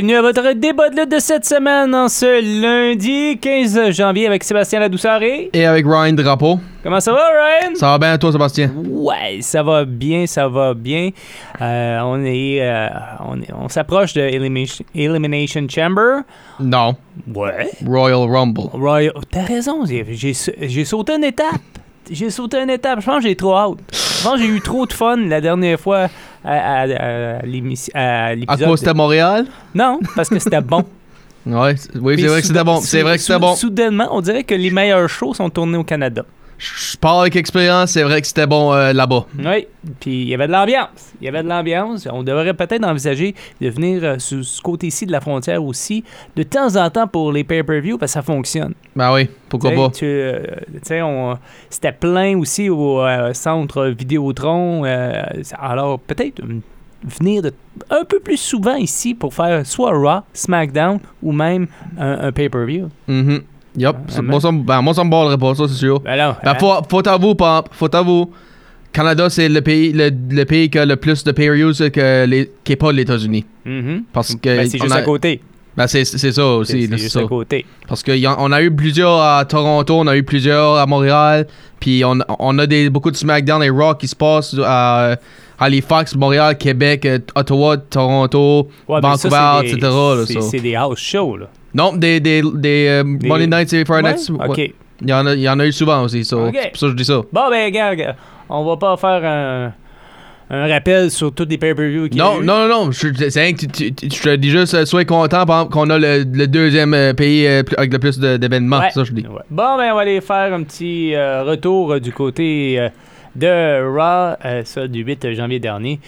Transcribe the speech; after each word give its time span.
Bienvenue 0.00 0.14
à 0.16 0.22
votre 0.22 0.52
débat 0.52 0.90
de 0.90 0.94
lutte 1.00 1.10
de 1.10 1.18
cette 1.18 1.44
semaine 1.44 1.92
en 1.92 2.06
ce 2.08 2.60
lundi 2.62 3.36
15 3.40 3.90
janvier 3.90 4.28
avec 4.28 4.44
Sébastien 4.44 4.78
Ladouceur 4.78 5.20
et... 5.24 5.50
Et 5.52 5.66
avec 5.66 5.84
Ryan 5.84 6.12
Drapeau. 6.12 6.60
Comment 6.84 7.00
ça 7.00 7.10
va, 7.12 7.18
Ryan? 7.18 7.74
Ça 7.74 7.86
va 7.88 7.98
bien 7.98 8.16
toi, 8.16 8.30
Sébastien? 8.30 8.70
Ouais, 8.76 9.38
ça 9.40 9.64
va 9.64 9.84
bien, 9.84 10.24
ça 10.28 10.46
va 10.46 10.72
bien. 10.74 11.10
Euh, 11.60 11.98
on 12.04 12.22
est, 12.24 12.58
euh, 12.60 12.86
on, 13.26 13.40
est- 13.40 13.52
on 13.52 13.68
s'approche 13.68 14.14
de 14.14 14.20
Elimination, 14.20 14.84
Elimination 14.94 15.66
Chamber. 15.68 16.20
Non. 16.60 16.94
Ouais. 17.34 17.68
Royal 17.84 18.30
Rumble. 18.30 18.68
Royal, 18.74 19.12
t'as 19.32 19.42
raison, 19.42 19.84
j'ai 19.84 20.84
sauté 20.84 21.14
une 21.16 21.24
étape. 21.24 21.56
J'ai 22.08 22.30
sauté 22.30 22.58
une 22.62 22.70
étape. 22.70 23.00
Je 23.00 23.04
pense 23.06 23.16
que 23.16 23.28
j'ai 23.28 23.34
trop 23.36 23.56
hâte. 23.56 23.78
Je 23.92 24.22
pense 24.22 24.34
que 24.34 24.38
j'ai 24.42 24.46
eu 24.46 24.60
trop 24.60 24.86
de 24.86 24.92
fun 24.92 25.16
la 25.16 25.40
dernière 25.40 25.78
fois 25.80 26.06
à, 26.44 26.82
à- 26.82 27.38
à 27.38 27.42
l'émission- 27.42 27.92
à 27.94 28.34
cause 28.56 28.78
c'était 28.80 28.94
Montréal? 28.94 29.46
Non, 29.74 29.98
parce 30.16 30.28
que 30.28 30.38
c'était 30.38 30.60
bon. 30.60 30.84
Ouais, 31.46 31.74
oui, 32.00 32.20
c'est 32.20 32.26
vrai 32.26 32.40
que 32.42 32.46
c'était 32.46 32.64
bon. 32.64 32.80
C'est 32.80 33.02
vrai 33.02 33.16
que 33.16 33.22
c'était 33.22 33.38
bon. 33.38 33.54
Soudainement, 33.54 34.08
on 34.10 34.20
dirait 34.20 34.44
que 34.44 34.54
les 34.54 34.70
meilleurs 34.70 35.08
shows 35.08 35.34
sont 35.34 35.48
tournés 35.48 35.78
au 35.78 35.84
Canada. 35.84 36.24
Je 36.58 36.96
parle 36.96 37.20
avec 37.20 37.36
expérience, 37.36 37.92
c'est 37.92 38.02
vrai 38.02 38.20
que 38.20 38.26
c'était 38.26 38.46
bon 38.46 38.72
euh, 38.74 38.92
là-bas. 38.92 39.26
Oui, 39.38 39.66
puis 40.00 40.22
il 40.22 40.28
y 40.28 40.34
avait 40.34 40.48
de 40.48 40.52
l'ambiance. 40.52 41.12
Il 41.20 41.24
y 41.24 41.28
avait 41.28 41.42
de 41.44 41.48
l'ambiance. 41.48 42.08
On 42.12 42.24
devrait 42.24 42.52
peut-être 42.54 42.84
envisager 42.84 43.34
de 43.60 43.68
venir 43.68 44.02
euh, 44.02 44.18
sur 44.18 44.44
ce 44.44 44.60
côté-ci 44.60 45.06
de 45.06 45.12
la 45.12 45.20
frontière 45.20 45.62
aussi, 45.62 46.02
de 46.34 46.42
temps 46.42 46.74
en 46.74 46.90
temps 46.90 47.06
pour 47.06 47.30
les 47.32 47.44
pay-per-view, 47.44 47.96
parce 47.96 48.10
que 48.10 48.14
ça 48.14 48.22
fonctionne. 48.22 48.74
Ben 48.96 49.12
oui, 49.14 49.28
pourquoi 49.48 49.70
T'sais, 49.70 49.76
pas. 49.76 49.90
tu, 49.90 50.04
euh, 50.04 50.42
C'était 51.70 51.92
plein 51.92 52.36
aussi 52.36 52.68
au 52.68 53.02
euh, 53.02 53.32
centre 53.34 53.86
Vidéotron. 53.86 54.82
alors, 55.60 56.00
peut-être 56.00 56.42
venir 57.04 57.42
de- 57.42 57.54
un 57.90 58.04
peu 58.04 58.18
plus 58.18 58.36
souvent 58.36 58.74
ici 58.74 59.14
pour 59.14 59.32
faire 59.32 59.64
soit 59.64 59.92
Raw, 59.92 60.22
SmackDown 60.32 60.98
ou 61.22 61.30
même 61.30 61.68
un, 61.96 62.26
un 62.26 62.32
pay-per-view. 62.32 62.88
Mhm. 63.06 63.42
Yup. 63.78 63.96
C'est- 64.08 64.22
mais- 64.22 64.28
moi, 64.30 64.40
ça, 64.40 64.52
me- 64.52 64.62
ben, 64.62 64.82
moi, 64.82 64.94
ça 64.94 65.04
me 65.04 65.36
pas, 65.36 65.54
ça, 65.54 65.64
c'est 65.68 65.74
sûr. 65.74 66.00
Ben 66.00 66.16
là, 66.16 66.38
Ben, 66.44 66.50
hein? 66.52 66.54
faut, 66.58 66.72
faut 66.88 67.02
t'avouer, 67.02 67.34
faut 67.72 67.88
t'avouer. 67.88 68.24
Canada, 68.92 69.28
c'est 69.30 69.48
le 69.48 69.60
pays, 69.60 69.92
le, 69.92 70.10
le 70.30 70.44
pays 70.44 70.70
qui 70.70 70.78
a 70.78 70.86
le 70.86 70.96
plus 70.96 71.22
de 71.22 71.30
pay-per-views 71.32 71.72
que 71.92 72.24
les, 72.26 72.50
qui 72.64 72.72
est 72.72 72.76
pas 72.76 72.90
les 72.90 73.02
États-Unis. 73.02 73.44
Mhm. 73.64 74.04
Parce 74.12 74.34
que. 74.34 74.56
Ben, 74.56 74.68
c'est 74.68 74.80
on 74.80 74.84
juste 74.84 74.94
a- 74.96 74.98
à 74.98 75.02
côté. 75.02 75.42
Ben, 75.76 75.86
c'est 75.86 76.04
c'est 76.04 76.32
ça 76.32 76.44
aussi. 76.44 76.72
C'est 76.72 76.80
c'est 76.80 76.86
c'est 76.92 76.98
juste 76.98 77.12
ça. 77.12 77.20
à 77.20 77.24
côté. 77.28 77.64
Parce 77.86 78.02
qu'on 78.02 78.52
a 78.52 78.62
eu 78.62 78.70
plusieurs 78.74 79.20
à 79.20 79.44
Toronto, 79.44 79.94
on 80.00 80.06
a 80.08 80.16
eu 80.16 80.24
plusieurs 80.24 80.76
à 80.76 80.86
Montréal, 80.86 81.46
puis 81.78 82.02
on, 82.04 82.18
on 82.40 82.58
a 82.58 82.66
des, 82.66 82.90
beaucoup 82.90 83.12
de 83.12 83.16
SmackDown 83.16 83.62
et 83.62 83.70
Raw 83.70 83.94
qui 83.94 84.08
se 84.08 84.16
passent 84.16 84.56
à 84.64 85.14
Halifax, 85.60 86.16
Montréal, 86.16 86.56
Québec, 86.58 87.04
euh, 87.06 87.18
Ottawa, 87.36 87.76
Toronto, 87.76 88.68
Ouais, 88.88 89.00
ben 89.00 89.16
ça, 89.16 89.28
Vancouver, 89.28 89.68
c'est 89.68 89.76
des- 89.76 89.78
etc. 89.78 89.92
là, 89.92 90.24
c'est-. 90.26 90.40
C'est 90.40 90.60
des 90.60 90.74
house 90.74 90.98
shows, 90.98 91.36
là. 91.36 91.46
Non, 91.74 91.92
des, 91.96 92.20
des, 92.20 92.42
des, 92.54 92.86
euh, 92.88 93.04
Monday 93.04 93.46
Nights 93.46 93.72
et 93.74 93.84
Friday 93.84 94.14
Ouais? 94.30 94.48
OK. 94.48 94.58
Il, 95.00 95.08
y 95.08 95.12
en 95.12 95.26
a, 95.26 95.34
il 95.34 95.40
y 95.40 95.48
en 95.48 95.58
a 95.60 95.66
eu 95.66 95.72
souvent 95.72 96.02
aussi. 96.02 96.20
Ok. 96.32 96.54
c'est 96.54 96.68
pour 96.70 96.78
ça 96.78 96.86
que 96.86 96.90
je 96.92 96.96
dis 96.96 97.04
ça. 97.04 97.20
Bon, 97.32 97.50
ben, 97.50 97.64
regarde, 97.66 98.16
on 98.48 98.64
va 98.64 98.76
pas 98.76 98.96
faire 98.96 99.24
un, 99.24 99.72
un 100.50 100.66
rappel 100.66 101.10
sur 101.10 101.32
tous 101.32 101.46
les 101.48 101.58
pay-per-views 101.58 102.08
qu'il 102.08 102.18
Non, 102.18 102.40
non, 102.40 102.66
non, 102.66 102.86
non, 102.86 102.90
je- 102.90 103.08
c'est 103.28 103.40
rien 103.40 103.52
que 103.52 103.58
tu, 103.60 103.68
tu- 103.68 103.92
tu- 103.92 104.08
je 104.10 104.22
te 104.22 104.34
dis 104.36 104.50
juste, 104.50 104.74
euh, 104.74 104.86
sois 104.86 105.04
content 105.04 105.44
qu'on 105.70 105.90
a 105.90 105.98
le, 105.98 106.24
le 106.24 106.46
deuxième 106.48 106.94
euh, 106.94 107.12
pays 107.12 107.46
euh, 107.46 107.62
avec 107.76 107.92
le 107.92 107.98
plus 107.98 108.18
d'événements, 108.18 108.78
Ouais. 108.80 108.90
ça 108.90 109.04
je 109.04 109.12
dis. 109.12 109.26
Ouais. 109.26 109.42
Bon, 109.50 109.76
ben, 109.76 109.90
on 109.92 109.94
va 109.94 110.00
aller 110.00 110.20
faire 110.20 110.52
un 110.54 110.62
petit 110.64 111.14
euh, 111.14 111.44
retour 111.44 112.00
du 112.00 112.12
côté 112.12 112.88
de 113.36 113.84
Raw, 113.86 114.36
ça, 114.64 114.88
du 114.88 115.04
8 115.04 115.32
janvier 115.34 115.60
dernier. 115.60 116.00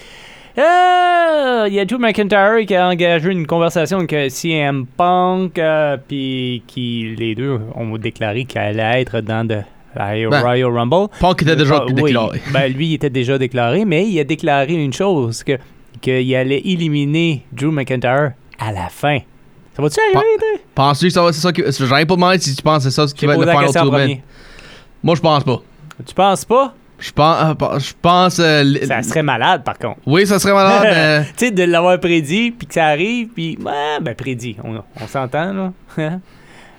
Euh, 0.59 1.67
Il 1.69 1.75
y 1.75 1.81
a 1.81 1.85
Drew 1.85 1.99
McIntyre 1.99 2.67
qui 2.67 2.75
a 2.75 2.89
engagé 2.89 3.31
une 3.31 3.47
conversation 3.47 3.99
avec 3.99 4.13
euh, 4.13 4.29
CM 4.29 4.87
Punk, 4.87 5.59
euh, 5.59 5.97
puis 6.09 6.63
qui, 6.67 7.15
les 7.17 7.35
deux 7.35 7.61
ont 7.75 7.97
déclaré 7.97 8.45
qu'il 8.45 8.61
allait 8.61 9.03
être 9.03 9.21
dans 9.21 9.47
de, 9.47 9.61
Ben, 9.95 10.29
Royal 10.29 10.71
Rumble. 10.71 11.09
Punk 11.21 11.43
était 11.43 11.57
déjà 11.57 11.85
oui. 11.87 11.95
déclaré. 11.95 12.41
Ben, 12.53 12.73
lui, 12.73 12.89
il 12.89 12.95
était 12.95 13.11
déjà 13.11 13.39
déclaré, 13.39 13.85
mais 13.85 14.07
il 14.09 14.19
a 14.19 14.25
déclaré 14.25 14.75
une 14.75 14.93
chose, 14.93 15.43
que 15.45 15.59
qu'il 16.01 16.35
allait 16.35 16.61
éliminer 16.65 17.45
Drew 17.53 17.71
McIntyre 17.71 18.33
à 18.59 18.73
la 18.73 18.89
fin. 18.89 19.19
Ça 19.77 19.83
va-tu 19.83 20.01
arriver? 20.15 20.63
Penses-tu 20.75 21.07
que 21.07 21.13
ça 21.13 21.23
va, 21.23 21.33
c'est 21.33 21.41
ça 21.41 21.53
qui. 21.53 21.63
J'aurais 21.79 22.07
pas 22.07 22.15
demandé 22.15 22.39
si 22.39 22.55
tu 22.55 22.63
penses 22.63 22.85
que 22.85 22.91
c'est 22.91 22.95
ça 22.97 23.07
ce 23.07 23.15
qui 23.15 23.21
J'ai 23.21 23.27
va 23.27 23.35
être 23.35 23.41
le 23.45 23.69
final. 23.69 24.19
Moi 25.03 25.15
je 25.15 25.21
pense 25.21 25.45
pas. 25.45 25.61
Tu 26.07 26.15
penses 26.15 26.45
pas? 26.45 26.75
Je 27.01 27.11
pense. 27.13 27.43
euh, 27.63 27.79
Je 27.79 27.93
pense. 28.01 28.39
euh, 28.39 28.61
l- 28.61 28.81
Ça 28.87 29.03
serait 29.03 29.23
malade, 29.23 29.65
par 29.65 29.79
contre. 29.79 29.99
Oui, 30.07 30.27
ça 30.27 30.39
serait 30.39 30.53
malade, 30.53 30.83
mais. 30.91 31.25
tu 31.37 31.47
sais, 31.47 31.51
de 31.51 31.65
l'avoir 31.65 31.99
prédit, 31.99 32.51
puis 32.53 32.67
que 32.67 32.75
ça 32.75 32.87
arrive, 32.87 33.29
puis... 33.29 33.59
Ouais, 33.65 33.99
ben, 34.01 34.15
prédit. 34.15 34.57
On, 34.63 34.77
on 35.03 35.07
s'entend, 35.09 35.53
là. 35.53 35.73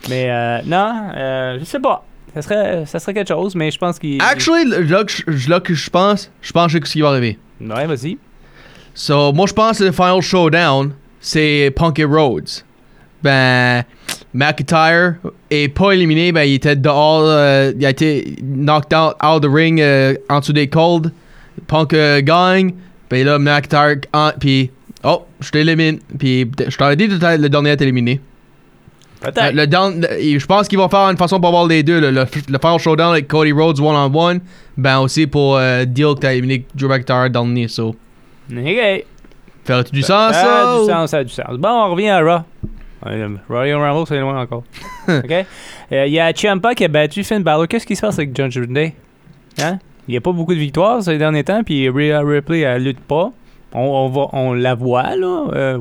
mais 0.09 0.29
euh, 0.29 0.59
non, 0.65 1.09
euh, 1.15 1.57
je 1.59 1.65
sais 1.65 1.79
pas. 1.79 2.05
Ça 2.33 2.41
serait, 2.41 2.85
ça 2.85 2.99
serait 2.99 3.13
quelque 3.13 3.27
chose, 3.27 3.55
mais 3.55 3.71
je 3.71 3.77
pense 3.77 3.99
qu'il... 3.99 4.21
Actually, 4.21 4.63
là 4.87 5.03
que 5.03 5.11
je- 5.11 5.73
je 5.75 5.89
pense, 5.89 6.31
je 6.41 6.51
pense 6.53 6.71
que 6.71 6.79
je 6.79 6.85
ce 6.85 6.93
qui 6.93 7.01
va 7.01 7.09
arriver. 7.09 7.37
Ouais, 7.59 7.85
vas-y. 7.85 8.17
So, 8.93 9.33
moi 9.33 9.47
je 9.47 9.53
pense 9.53 9.79
que 9.79 9.83
le 9.85 9.91
final 9.91 10.21
showdown, 10.21 10.93
c'est 11.19 11.73
Punk 11.75 11.99
et 11.99 12.05
Rhodes. 12.05 12.49
Ben, 13.23 13.83
McIntyre 14.33 15.15
est 15.49 15.67
pas 15.67 15.91
éliminé, 15.91 16.31
ben 16.31 16.43
il 16.43 16.55
était 16.55 16.75
dehors, 16.75 17.23
euh, 17.25 17.71
il 17.77 17.85
a 17.85 17.89
été 17.89 18.35
knocked 18.41 18.93
out, 18.97 19.13
out 19.23 19.35
of 19.35 19.41
the 19.41 19.53
ring 19.53 19.79
euh, 19.81 20.15
en 20.29 20.39
dessous 20.39 20.53
des 20.53 20.67
cold. 20.67 21.11
Punk 21.67 21.93
euh, 21.93 22.21
gagne, 22.21 22.73
ben 23.09 23.25
là 23.25 23.37
McIntyre, 23.37 23.97
puis 24.39 24.71
oh, 25.03 25.23
je 25.41 25.51
t'élimine. 25.51 25.99
Puis 26.17 26.49
je 26.67 26.75
t'avais 26.77 26.95
dit 26.95 27.07
que 27.09 27.13
le 27.37 27.49
dernier 27.49 27.71
est 27.71 27.81
éliminé. 27.81 28.19
Peut-être. 29.19 29.37
Euh, 29.43 29.51
le 29.51 29.67
down- 29.67 30.01
le- 30.01 30.39
je 30.39 30.45
pense 30.47 30.67
qu'ils 30.67 30.79
vont 30.79 30.89
faire 30.89 31.01
une 31.09 31.17
façon 31.17 31.39
pour 31.39 31.49
avoir 31.49 31.67
les 31.67 31.83
deux. 31.83 31.99
Le, 31.99 32.09
le, 32.09 32.21
le 32.49 32.57
final 32.59 32.79
showdown 32.79 33.11
avec 33.11 33.27
Cody 33.27 33.51
Rhodes 33.51 33.79
one-on-one. 33.79 34.39
Ben 34.77 34.99
aussi 34.99 35.27
pour 35.27 35.59
deal 35.85 36.15
que 36.15 36.19
t'as 36.21 36.33
éliminé 36.33 36.65
Drew 36.73 36.87
McIntyre 36.87 37.29
dans 37.29 37.43
le 37.45 37.51
nez. 37.51 37.67
So. 37.67 37.89
OK. 37.89 39.05
Ferais-tu 39.63 39.91
du 39.91 40.01
sens, 40.01 40.33
ça 40.33 40.41
ça? 40.41 40.71
a 40.73 40.79
du 40.79 40.85
sens, 40.89 41.09
ça 41.11 41.17
a 41.17 41.23
du 41.23 41.31
sens. 41.31 41.55
Bon, 41.59 41.69
on 41.69 41.91
revient 41.91 42.09
à 42.09 42.19
Raw. 42.21 42.39
Euh, 43.07 43.29
Royal 43.49 43.79
Rumble, 43.79 44.05
c'est 44.07 44.19
loin 44.19 44.39
encore. 44.41 44.63
OK? 45.07 45.31
Euh, 45.91 46.05
Il 46.07 46.13
y 46.13 46.19
a 46.19 46.31
Ciampa 46.33 46.75
qui 46.75 46.85
a 46.85 46.87
battu 46.87 47.23
Finn 47.23 47.41
Balor. 47.43 47.67
Qu'est-ce 47.67 47.85
qui 47.85 47.95
se 47.95 48.01
passe 48.01 48.17
avec 48.19 48.35
John 48.35 48.49
Day? 48.73 48.93
Hein? 49.59 49.79
Il 50.07 50.11
n'y 50.11 50.17
a 50.17 50.21
pas 50.21 50.31
beaucoup 50.31 50.53
de 50.53 50.59
victoires 50.59 51.01
ces 51.03 51.17
derniers 51.17 51.43
temps, 51.43 51.63
puis 51.63 51.87
Rhea 51.89 52.19
Ripley, 52.21 52.59
elle 52.61 52.83
lutte 52.83 52.99
pas. 52.99 53.31
On, 53.73 53.79
on, 53.79 54.09
va, 54.09 54.27
on 54.33 54.53
la 54.53 54.75
voit, 54.75 55.15
là, 55.15 55.45
euh, 55.53 55.77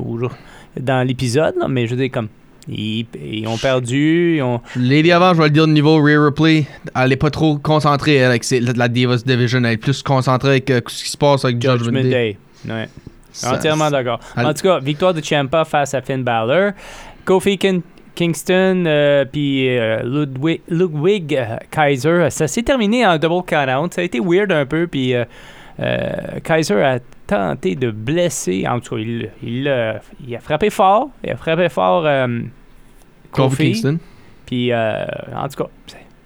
dans 0.79 1.05
l'épisode, 1.05 1.55
mais 1.69 1.85
je 1.87 1.91
veux 1.95 2.01
dire, 2.01 2.11
comme, 2.11 2.29
ils, 2.67 3.05
ils 3.21 3.47
ont 3.47 3.57
perdu, 3.57 4.37
ils 4.37 4.41
ont... 4.41 4.61
Dit 4.75 5.11
avant, 5.11 5.33
je 5.33 5.39
vais 5.39 5.45
le 5.45 5.49
dire 5.51 5.63
au 5.63 5.67
niveau 5.67 6.01
Rhea 6.01 6.23
Ripley. 6.23 6.65
Elle 6.95 7.11
est 7.11 7.17
pas 7.17 7.29
trop 7.31 7.57
concentrée 7.57 8.15
elle, 8.15 8.29
avec 8.29 8.43
ses- 8.43 8.59
la, 8.61 8.87
Divas 8.87 9.23
Division. 9.25 9.59
Elle 9.59 9.73
est 9.73 9.77
plus 9.77 10.01
concentrée 10.03 10.49
avec 10.49 10.69
euh, 10.69 10.79
ce 10.87 11.03
qui 11.03 11.09
se 11.09 11.17
passe 11.17 11.43
avec 11.43 11.61
Judgment, 11.61 11.77
Judgment 11.85 12.01
Day. 12.03 12.09
Day. 12.09 12.37
Ouais. 12.71 12.89
Ça- 13.33 13.55
Entièrement 13.55 13.89
d'accord. 13.89 14.19
En 14.37 14.53
tout 14.53 14.61
cas, 14.63 14.79
victoire 14.79 15.13
de 15.13 15.21
Ciampa 15.21 15.65
face 15.65 15.93
à 15.93 16.01
Finn 16.01 16.23
Balor. 16.23 16.71
Kofi 17.25 17.57
Kin- 17.57 17.81
Kingston 18.15 18.83
euh, 18.85 19.25
puis 19.25 19.69
euh, 19.77 20.01
Ludwig, 20.03 20.61
Ludwig 20.67 21.35
euh, 21.35 21.55
Kaiser, 21.71 22.29
ça 22.29 22.47
s'est 22.47 22.63
terminé 22.63 23.05
en 23.05 23.17
double 23.17 23.43
count-out. 23.45 23.93
Ça 23.93 24.01
a 24.01 24.03
été 24.03 24.19
weird 24.19 24.51
un 24.51 24.65
peu, 24.65 24.87
puis 24.87 25.13
Kaiser 26.43 26.81
a 26.83 26.99
tenté 27.27 27.75
de 27.75 27.91
blesser. 27.91 28.65
En 28.67 28.79
tout 28.79 28.95
cas, 28.95 29.01
il, 29.01 29.29
il, 29.41 29.67
a- 29.67 30.01
il 30.27 30.35
a 30.35 30.39
frappé 30.39 30.69
fort. 30.69 31.09
Il 31.23 31.31
a 31.31 31.35
frappé 31.37 31.69
fort 31.69 32.05
Kofi. 33.31 33.71
Kingston. 33.71 33.97
Puis, 34.45 34.73
en 34.73 35.47
tout 35.47 35.63
cas, 35.63 35.69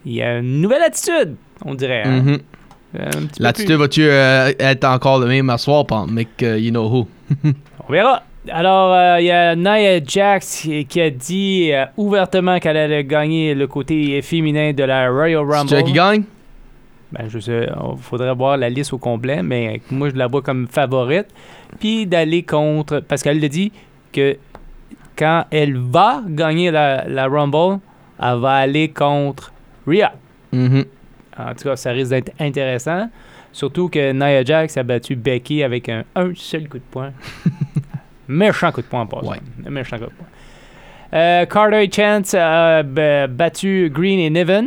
il 0.05 0.21
a 0.21 0.39
une 0.39 0.61
nouvelle 0.61 0.81
attitude, 0.81 1.35
on 1.63 1.75
dirait. 1.75 2.03
hein. 2.05 2.21
Mhm. 2.23 2.37
Peu 2.93 2.99
L'attitude 3.39 3.75
va-tu 3.75 4.03
euh, 4.03 4.51
être 4.57 4.85
encore 4.85 5.19
le 5.19 5.27
même 5.27 5.49
à 5.49 5.57
soir, 5.57 5.85
Mick, 6.07 6.41
euh, 6.43 6.57
you 6.57 6.71
know 6.71 6.87
who? 6.87 7.07
On 7.87 7.91
verra. 7.91 8.23
Alors, 8.51 8.93
euh, 8.93 9.17
il 9.19 9.25
y 9.25 9.31
a 9.31 9.55
Nia 9.55 10.03
Jax 10.05 10.67
qui 10.87 11.01
a 11.01 11.09
dit 11.09 11.71
euh, 11.73 11.85
ouvertement 11.97 12.59
qu'elle 12.59 12.77
allait 12.77 13.03
gagner 13.03 13.55
le 13.55 13.67
côté 13.67 14.21
féminin 14.21 14.71
de 14.73 14.83
la 14.83 15.09
Royal 15.09 15.43
C'est 15.47 15.55
Rumble. 15.57 15.77
qui 15.77 15.83
qui 15.83 15.91
gagne? 15.93 16.23
ben, 17.11 17.25
je 17.29 17.39
sais, 17.39 17.67
il 17.69 17.97
faudrait 18.01 18.33
voir 18.35 18.57
la 18.57 18.69
liste 18.69 18.91
au 18.93 18.97
complet, 18.97 19.41
mais 19.41 19.81
moi, 19.89 20.09
je 20.09 20.15
la 20.15 20.27
vois 20.27 20.41
comme 20.41 20.67
favorite. 20.67 21.27
Puis 21.79 22.05
d'aller 22.05 22.43
contre. 22.43 22.99
Parce 22.99 23.23
qu'elle 23.23 23.39
l'a 23.39 23.47
dit 23.47 23.71
que 24.11 24.37
quand 25.17 25.45
elle 25.49 25.77
va 25.77 26.21
gagner 26.27 26.71
la, 26.71 27.05
la 27.07 27.27
Rumble, 27.27 27.79
elle 28.21 28.39
va 28.39 28.53
aller 28.55 28.89
contre 28.89 29.53
Rhea. 29.87 30.13
Mhm. 30.51 30.85
En 31.37 31.53
tout 31.53 31.63
cas, 31.69 31.75
ça 31.75 31.91
risque 31.91 32.11
d'être 32.11 32.31
intéressant. 32.39 33.09
Surtout 33.51 33.87
que 33.87 34.11
Nia 34.11 34.43
Jax 34.43 34.75
a 34.77 34.83
battu 34.83 35.15
Becky 35.15 35.63
avec 35.63 35.87
un, 35.89 36.03
un 36.15 36.31
seul 36.35 36.67
coup 36.67 36.77
de 36.77 36.83
poing. 36.91 37.11
méchant 38.27 38.71
coup 38.71 38.81
de 38.81 38.87
poing 38.87 39.01
en 39.01 39.07
passant. 39.07 39.27
Ouais. 39.31 39.37
Méchant 39.69 39.97
coup 39.97 40.05
de 40.05 40.09
poing. 40.09 40.27
Euh, 41.13 41.45
Carter 41.45 41.89
Chance 41.93 42.33
a 42.33 42.83
b- 42.83 43.27
battu 43.27 43.89
Green 43.93 44.19
et 44.19 44.29
Niven. 44.29 44.65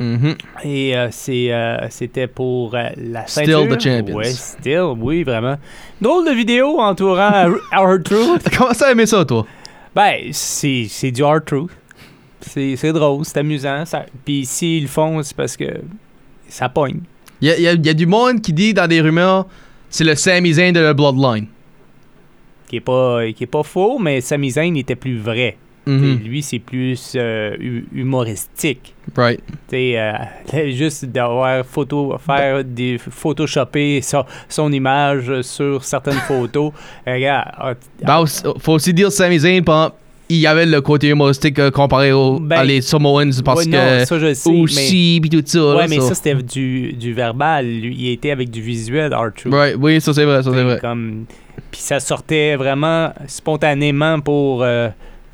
Mhm. 0.00 0.34
Et 0.64 0.96
euh, 0.96 1.08
euh, 1.28 1.86
c'était 1.90 2.26
pour 2.26 2.74
euh, 2.74 2.88
la 2.96 3.26
Still 3.28 3.46
ceinture. 3.46 3.68
the 3.76 3.80
champions. 3.80 4.16
Ouais, 4.16 4.24
still, 4.32 4.80
oui, 4.98 5.22
vraiment. 5.22 5.56
Drôle 6.00 6.26
de 6.26 6.32
vidéo 6.32 6.80
entourant 6.80 7.30
Our 7.76 8.02
Truth. 8.02 8.48
Comment 8.58 8.74
ça 8.74 8.90
aimer 8.90 9.06
ça, 9.06 9.24
toi? 9.24 9.46
Ben, 9.94 10.30
c'est, 10.32 11.12
du 11.12 11.22
Hard 11.22 11.44
Truth. 11.44 11.70
C'est, 12.40 12.74
c'est 12.76 12.92
drôle, 12.92 13.24
c'est 13.24 13.38
amusant. 13.38 13.84
Ça... 13.86 14.04
Puis 14.24 14.44
s'ils 14.44 14.82
le 14.82 14.88
font, 14.88 15.22
c'est 15.22 15.36
parce 15.36 15.56
que 15.56 15.64
ça 16.48 16.68
pogne. 16.68 17.00
Il 17.40 17.48
y 17.48 17.50
a, 17.52 17.58
y 17.60 17.68
a- 17.68 17.74
y 17.74 17.88
a 17.88 17.94
du 17.94 18.06
monde 18.06 18.40
qui 18.40 18.52
dit 18.52 18.74
dans 18.74 18.88
des 18.88 19.00
rumeurs 19.00 19.46
c'est 19.90 20.02
le 20.04 20.16
Sami 20.16 20.52
Zayn 20.54 20.72
de 20.72 20.80
la 20.80 20.92
Bloodline. 20.92 21.46
Qui 22.74 22.78
est 22.78 22.80
pas, 22.80 23.20
qui 23.36 23.44
est 23.44 23.46
pas 23.46 23.62
faux, 23.62 24.00
mais 24.00 24.20
Sami 24.20 24.50
Zayn 24.50 24.74
était 24.76 24.96
plus 24.96 25.16
vrai. 25.16 25.56
Mhm. 25.86 26.18
Lui, 26.24 26.42
c'est 26.42 26.58
plus 26.58 27.12
euh, 27.14 27.54
hu- 27.60 27.86
humoristique. 27.94 28.94
Right. 29.16 29.38
Euh, 29.72 30.12
juste 30.72 31.04
d'avoir 31.04 31.64
photo, 31.64 32.16
faire 32.18 32.64
des 32.64 32.98
photoshopper 32.98 34.00
son, 34.02 34.24
son 34.48 34.72
image 34.72 35.42
sur 35.42 35.84
certaines 35.84 36.14
photos. 36.26 36.72
Euh, 37.06 37.14
Regarde, 37.14 37.48
ah, 37.58 37.74
t- 37.76 38.04
Ben, 38.04 38.18
aussi- 38.18 38.42
faut 38.58 38.72
aussi 38.72 38.92
dire 38.92 39.12
Sami 39.12 39.38
Zayn, 39.38 39.58
exemple, 39.58 39.94
il 40.30 40.38
y 40.38 40.46
avait 40.46 40.64
le 40.66 40.80
côté 40.80 41.08
humoristique 41.10 41.58
euh, 41.58 41.70
comparé 41.70 42.10
aux 42.12 42.40
Ben, 42.40 42.56
à 42.60 42.64
les 42.64 42.80
Samoans 42.80 43.30
parce 43.44 43.66
ouais, 43.66 43.70
que 43.70 43.98
non, 44.00 44.04
ça, 44.06 44.18
je 44.18 44.26
le 44.26 44.34
sais, 44.34 44.50
aussi 44.50 45.20
pis 45.22 45.28
tout 45.28 45.42
ça. 45.44 45.58
là, 45.58 45.76
ouais, 45.76 45.86
mais 45.88 46.00
ça. 46.00 46.08
ça, 46.08 46.14
c'était 46.14 46.34
du, 46.42 46.94
du 46.94 47.12
verbal. 47.12 47.66
Il 47.66 48.08
était 48.08 48.30
avec 48.30 48.50
du 48.50 48.62
visuel, 48.62 49.12
Arthur. 49.12 49.52
Right, 49.52 49.76
oui, 49.78 50.00
ça 50.00 50.14
c'est 50.14 50.24
vrai, 50.24 50.42
ça 50.42 50.50
c'est 50.50 50.64
vrai. 50.64 50.78
Comme, 50.80 51.26
puis 51.70 51.80
ça 51.80 52.00
sortait 52.00 52.56
vraiment 52.56 53.12
spontanément 53.26 54.20
pour 54.20 54.62
euh, 54.62 54.88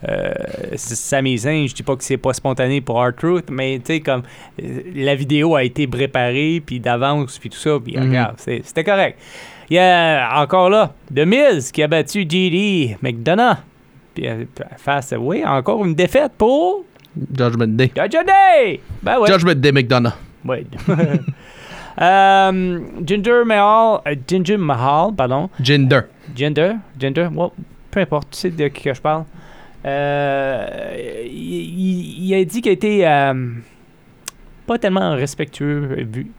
euh, 0.08 0.32
Sami 0.76 1.36
Zayn. 1.38 1.66
Je 1.66 1.74
dis 1.74 1.82
pas 1.82 1.96
que 1.96 2.04
c'est 2.04 2.16
pas 2.16 2.32
spontané 2.32 2.80
pour 2.80 3.02
R-Truth, 3.04 3.50
mais 3.50 3.78
tu 3.78 3.94
sais, 3.94 4.00
comme 4.00 4.22
euh, 4.62 4.80
la 4.94 5.14
vidéo 5.14 5.54
a 5.56 5.62
été 5.64 5.86
préparée, 5.86 6.62
puis 6.64 6.80
d'avance, 6.80 7.38
puis 7.38 7.50
tout 7.50 7.58
ça, 7.58 7.78
puis 7.82 7.96
Mhm. 7.96 8.08
regarde, 8.08 8.34
c'était 8.38 8.84
correct. 8.84 9.18
Il 9.68 9.76
y 9.76 9.78
a 9.78 10.40
encore 10.42 10.68
là 10.70 10.92
The 11.14 11.20
Miz 11.26 11.70
qui 11.70 11.82
a 11.82 11.86
battu 11.86 12.22
JD 12.28 12.96
McDonough. 13.02 13.56
Puis 14.14 14.26
euh, 14.26 14.44
face, 14.78 15.14
oui, 15.18 15.44
encore 15.44 15.84
une 15.84 15.94
défaite 15.94 16.32
pour 16.36 16.84
Judgment 17.36 17.68
Day. 17.68 17.92
Judge 17.94 18.24
Day! 18.26 18.80
Ben 19.02 19.18
ouais. 19.18 19.30
Judgment 19.30 19.54
Day 19.54 19.70
McDonough. 19.72 20.12
Ouais. 20.44 20.64
Euh, 22.00 22.80
Ginger 23.04 23.42
Mahal, 23.44 24.00
euh, 24.06 24.14
Ginger 24.26 24.56
Mahal, 24.56 25.14
pardon, 25.14 25.50
Jinder. 25.62 26.00
Gender, 26.34 26.72
Gender, 26.98 27.28
well, 27.34 27.50
peu 27.90 28.00
importe, 28.00 28.28
tu 28.30 28.38
sais 28.38 28.50
de 28.50 28.68
qui 28.68 28.84
que 28.84 28.94
je 28.94 29.00
parle. 29.00 29.24
Euh, 29.84 31.26
il, 31.26 32.34
a 32.34 32.44
dit 32.44 32.60
qu'il 32.60 32.72
était 32.72 33.02
euh, 33.04 33.34
pas 34.66 34.78
tellement 34.78 35.14
respectueux 35.14 36.06
vu, 36.10 36.30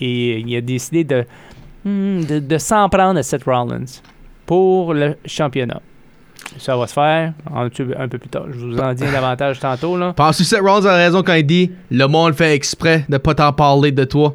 et 0.00 0.38
il 0.38 0.56
a 0.56 0.60
décidé 0.60 1.04
de, 1.04 1.24
hmm, 1.84 2.24
de, 2.24 2.38
de 2.38 2.58
s'en 2.58 2.88
prendre 2.88 3.18
à 3.18 3.22
Seth 3.22 3.44
Rollins 3.44 4.00
pour 4.46 4.94
le 4.94 5.16
championnat. 5.26 5.80
Ça 6.58 6.76
va 6.76 6.86
se 6.86 6.92
faire 6.92 7.34
un, 7.54 7.68
peu 7.68 8.18
plus 8.18 8.28
tard. 8.28 8.46
Je 8.50 8.66
vous 8.66 8.78
en 8.78 8.94
dis 8.94 9.04
davantage 9.04 9.60
tantôt. 9.60 9.96
Là. 9.96 10.12
Penses-tu 10.12 10.44
que 10.44 10.48
Seth 10.48 10.60
Rollins 10.60 10.86
a 10.86 10.96
raison 10.96 11.22
quand 11.22 11.34
il 11.34 11.46
dit 11.46 11.72
le 11.90 12.06
monde 12.06 12.34
fait 12.34 12.54
exprès 12.54 13.04
de 13.08 13.18
pas 13.18 13.34
t'en 13.34 13.52
parler 13.52 13.92
de 13.92 14.04
toi? 14.04 14.34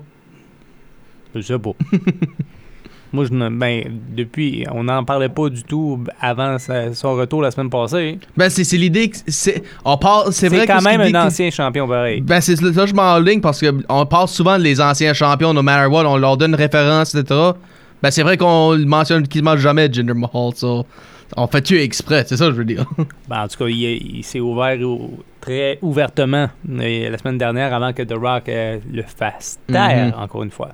Je 1.36 1.42
sais 1.42 1.60
pas. 1.60 1.72
Moi, 3.14 3.26
je 3.26 3.34
ne- 3.34 3.50
ben, 3.50 3.84
depuis, 4.16 4.66
on 4.72 4.86
n'en 4.86 5.04
parlait 5.04 5.30
pas 5.30 5.48
du 5.50 5.62
tout 5.64 6.04
avant 6.20 6.58
sa- 6.58 6.96
son 6.96 7.14
retour 7.14 7.44
la 7.44 7.52
semaine 7.52 7.70
passée. 7.70 8.18
Ben, 8.36 8.50
c'est 8.50 8.64
c'est 8.64 8.78
l'idée 8.78 9.10
que 9.12 9.18
c'est. 9.28 9.62
On 9.86 9.98
parle. 9.98 10.34
C'est 10.34 10.50
C'est 10.50 10.56
vrai 10.56 10.66
quand 10.66 10.78
que 10.78 10.84
ce 10.84 10.90
qu'il 10.90 10.98
même 10.98 11.08
dit 11.12 11.16
un 11.16 11.22
que- 11.22 11.28
ancien 11.28 11.52
champion 11.52 11.88
pareil. 11.88 12.22
Ben, 12.22 12.42
c'est 12.42 12.60
là 12.60 12.72
que 12.72 12.88
je 12.88 12.96
m'enligne 12.96 13.40
parce 13.40 13.64
qu'on 13.64 14.06
parle 14.08 14.28
souvent 14.28 14.58
des 14.58 14.82
anciens 14.82 15.14
champions, 15.14 15.54
no 15.54 15.62
matter 15.62 15.86
what, 15.88 16.06
on 16.08 16.18
leur 16.18 16.38
donne 16.38 16.52
une 16.52 16.56
référence, 16.56 17.14
etc. 17.14 17.52
Ben, 18.02 18.10
c'est 18.10 18.24
vrai 18.24 18.36
qu'on 18.36 18.72
le 18.74 18.86
mentionne 18.86 19.28
quasiment 19.28 19.58
jamais, 19.58 19.90
Jinder 19.94 20.16
Mahal, 20.16 20.54
so. 20.56 20.84
On 21.38 21.48
fait-tu 21.48 21.80
exprès, 21.80 22.26
c'est 22.28 22.38
ça 22.38 22.46
que 22.48 22.52
je 22.52 22.58
veux 22.58 22.66
dire. 22.66 22.86
Ben, 23.30 23.44
en 23.44 23.48
tout 23.48 23.58
cas, 23.58 23.66
il, 23.68 24.18
il 24.18 24.24
s'est 24.24 24.40
ouvert 24.40 24.80
au- 24.82 25.20
très 25.40 25.78
ouvertement 25.84 26.48
euh, 26.70 27.10
la 27.12 27.18
semaine 27.20 27.38
dernière 27.38 27.74
avant 27.74 27.94
que 27.94 28.02
The 28.04 28.14
Rock 28.14 28.50
euh, 28.50 28.80
le 28.92 29.04
fasse 29.04 29.60
taire, 29.68 30.08
Mhm. 30.16 30.22
encore 30.24 30.42
une 30.44 30.52
fois. 30.52 30.70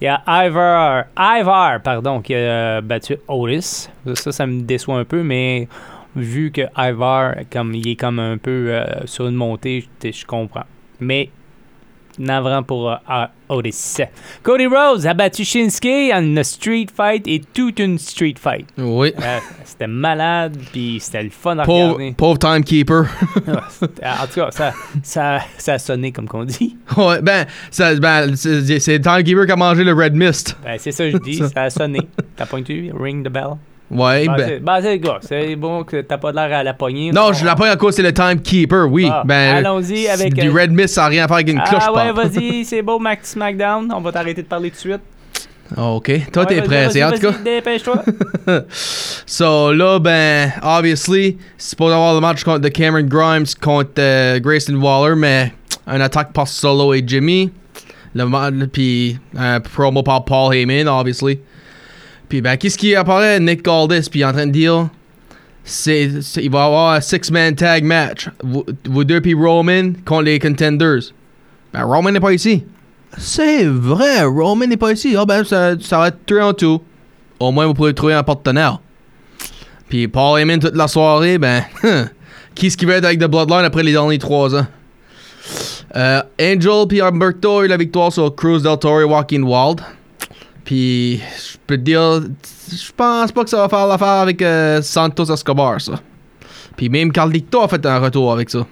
Il 0.00 0.04
y 0.04 0.08
a 0.08 0.22
Ivar, 0.26 1.04
Ivar 1.18 1.82
pardon, 1.82 2.22
qui 2.22 2.34
a 2.34 2.38
euh, 2.38 2.80
battu 2.80 3.16
Otis. 3.28 3.90
Ça, 4.14 4.32
ça 4.32 4.46
me 4.46 4.62
déçoit 4.62 4.98
un 4.98 5.04
peu, 5.04 5.22
mais 5.22 5.68
vu 6.16 6.50
que 6.50 6.62
Ivar, 6.76 7.34
comme, 7.52 7.74
il 7.74 7.86
est 7.86 7.96
comme 7.96 8.18
un 8.18 8.38
peu 8.38 8.68
euh, 8.70 8.84
sur 9.04 9.28
une 9.28 9.34
montée, 9.34 9.86
je 10.02 10.10
je 10.10 10.24
comprends. 10.24 10.64
Mais 11.00 11.28
navrant 12.20 12.62
pour 12.62 12.90
euh, 12.92 12.96
Otis. 13.48 13.96
Cody 14.42 14.66
Rhodes 14.66 15.06
a 15.06 15.14
battu 15.14 15.44
Shinsuke 15.44 16.12
en 16.14 16.22
une 16.22 16.44
street 16.44 16.86
fight 16.96 17.26
et 17.26 17.40
toute 17.52 17.78
une 17.80 17.98
street 17.98 18.34
fight. 18.38 18.66
Oui. 18.78 19.12
Euh, 19.20 19.38
c'était 19.64 19.86
malade, 19.88 20.56
puis 20.72 20.98
c'était 21.00 21.22
le 21.24 21.30
fun 21.30 21.58
à 21.58 21.64
Pauvre, 21.64 21.94
regarder. 21.94 22.14
pauvre 22.16 22.38
timekeeper. 22.38 23.06
En 23.48 24.26
tout 24.26 24.34
cas, 24.40 24.50
ça, 24.50 24.72
ça, 25.02 25.40
ça 25.58 25.72
a 25.74 25.78
sonné 25.78 26.12
comme 26.12 26.28
qu'on 26.28 26.44
dit. 26.44 26.76
ouais, 26.96 27.20
ben, 27.22 27.46
ça- 27.70 27.94
ben, 27.96 28.36
c'est 28.36 28.78
c'est 28.78 28.98
le 28.98 29.00
timekeeper 29.02 29.46
qui 29.46 29.52
a 29.52 29.56
mangé 29.56 29.82
le 29.84 29.92
Red 29.94 30.14
Mist. 30.14 30.56
Ben, 30.62 30.76
c'est 30.78 30.92
ça 30.92 31.04
que 31.04 31.10
je 31.12 31.16
dis, 31.18 31.34
Ça. 31.38 31.48
ça 31.48 31.62
a 31.62 31.70
sonné. 31.70 32.00
T'as 32.36 32.46
pointu, 32.46 32.92
ring 32.98 33.24
the 33.26 33.30
bell. 33.32 33.56
Ouais, 33.90 34.26
Ben, 34.26 34.36
ben. 34.36 34.46
c'est 34.48 34.60
ben, 34.60 34.78
c'est 34.82 34.98
gars, 35.00 35.18
c'est 35.20 35.56
bon 35.56 35.82
que 35.82 36.00
t'as 36.02 36.16
pas 36.18 36.30
l'air 36.30 36.58
à 36.58 36.62
la 36.62 36.74
poignée. 36.74 37.10
Non, 37.10 37.28
On- 37.28 37.32
je 37.32 37.44
l'ai 37.44 37.54
pas 37.56 37.72
encore, 37.72 37.92
c'est 37.92 38.02
le 38.02 38.12
timekeeper, 38.12 38.86
oui. 38.88 39.08
Ah, 39.10 39.22
ben, 39.24 39.56
allons-y 39.56 40.06
avec, 40.06 40.34
Du 40.34 40.48
euh, 40.48 40.52
Red 40.52 40.70
Mist, 40.72 40.94
ça 40.94 41.02
n'a 41.02 41.06
rien 41.08 41.24
à 41.24 41.26
faire 41.28 41.36
avec 41.36 41.48
une 41.50 41.60
cloche, 41.60 41.82
Ah 41.86 41.92
ouais, 41.92 42.12
vas-y, 42.12 42.64
c'est 42.64 42.82
beau, 42.82 42.98
Mac 43.00 43.20
SmackDown. 43.24 43.92
On 43.92 44.00
va 44.00 44.12
t'arrêter 44.12 44.42
de 44.42 44.46
parler 44.46 44.70
tout 44.70 44.76
de 44.76 44.80
suite. 44.80 45.00
Ah, 45.76 45.86
ok. 45.90 46.10
Toi, 46.32 46.42
Ouais, 46.42 46.48
t'es 46.48 46.62
prêt, 46.62 46.88
c'est 46.90 47.02
en 47.02 47.10
tout 47.12 47.20
cas. 47.20 47.32
Dépêche-toi. 47.44 48.02
So 49.26 49.72
là, 49.72 49.98
ben, 49.98 50.52
obviously, 50.62 51.38
c'est 51.56 51.70
supposé 51.70 51.94
avoir 51.94 52.14
le 52.14 52.20
match 52.20 52.42
contre 52.44 52.58
de 52.60 52.68
Cameron 52.68 53.04
Grimes 53.04 53.46
contre 53.60 53.90
euh, 53.98 54.38
Grayson 54.40 54.74
Waller, 54.74 55.14
mais 55.16 55.52
un 55.86 56.00
attaque 56.00 56.32
par 56.32 56.48
Solo 56.48 56.94
et 56.94 57.02
Jimmy. 57.06 57.50
Le 58.14 58.66
puis 58.66 59.18
un 59.36 59.60
promo 59.60 60.02
par 60.02 60.24
Paul 60.24 60.54
Heyman, 60.54 60.88
obviously. 60.88 61.38
Puis 62.30 62.40
ben, 62.40 62.56
qu'est-ce 62.56 62.78
qui 62.78 62.94
apparaît? 62.94 63.40
Nick 63.40 63.64
Galdis, 63.64 64.08
puis 64.08 64.20
il 64.20 64.22
est 64.22 64.26
en 64.26 64.32
train 64.32 64.46
de 64.46 64.52
dire, 64.52 64.88
c'est, 65.64 66.04
il 66.36 66.50
va 66.50 66.60
y 66.60 66.62
avoir 66.62 66.94
un 66.94 67.00
six-man 67.00 67.56
tag 67.56 67.82
match. 67.84 68.28
Vous, 68.42 68.64
vous 68.88 69.04
deux 69.04 69.20
puis 69.20 69.34
Roman 69.34 69.92
contre 70.04 70.22
les 70.22 70.38
contenders. 70.38 71.12
Ben, 71.74 71.82
Roman 71.82 72.12
n'est 72.12 72.20
pas 72.20 72.32
ici. 72.32 72.64
C'est 73.18 73.64
vrai, 73.64 74.22
Roman 74.22 74.68
n'est 74.68 74.76
pas 74.76 74.92
ici. 74.92 75.16
Ah 75.18 75.26
ben, 75.26 75.42
ça, 75.42 75.72
ça 75.80 75.98
va 75.98 76.08
être 76.08 76.24
3 76.24 76.44
en 76.44 76.52
2. 76.52 76.66
Au 77.40 77.50
moins, 77.50 77.66
vous 77.66 77.74
pourrez 77.74 77.94
trouver 77.94 78.14
un 78.14 78.22
partenaire. 78.22 78.78
Puis 79.88 80.06
Paul 80.06 80.38
Heyman 80.38 80.60
toute 80.60 80.76
la 80.76 80.86
soirée, 80.86 81.36
ben, 81.36 81.64
qui 82.54 82.68
est-ce 82.68 82.76
qui 82.76 82.84
va 82.84 82.94
être 82.94 83.06
avec 83.06 83.18
The 83.18 83.26
Bloodline 83.26 83.64
après 83.64 83.82
les 83.82 83.92
derniers 83.92 84.18
trois 84.18 84.54
ans? 84.54 84.66
Euh, 85.96 86.22
Angel 86.40 86.86
puis 86.88 87.00
Humberto 87.00 87.64
eu 87.64 87.66
la 87.66 87.76
victoire 87.76 88.12
sur 88.12 88.32
Cruz 88.36 88.62
del 88.62 88.78
Toro 88.78 89.00
et 89.00 89.04
Walking 89.04 89.42
Wild. 89.42 89.80
Puis, 90.70 91.16
je 91.18 91.58
peux 91.66 91.76
te 91.76 91.82
dire, 91.82 92.20
je 92.70 92.92
pense 92.96 93.32
pas 93.32 93.42
que 93.42 93.50
ça 93.50 93.56
va 93.56 93.68
faire 93.68 93.88
l'affaire 93.88 94.06
avec 94.06 94.40
euh, 94.40 94.80
Santos 94.82 95.24
Escobar, 95.24 95.80
ça. 95.80 96.00
Puis 96.76 96.88
même 96.88 97.10
Carlito 97.10 97.62
a 97.62 97.66
fait 97.66 97.84
un 97.84 97.98
retour 97.98 98.32
avec 98.32 98.50
ça. 98.50 98.64